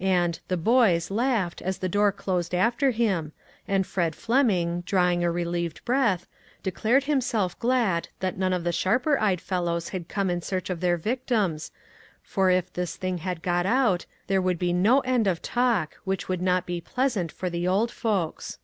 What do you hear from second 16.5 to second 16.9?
be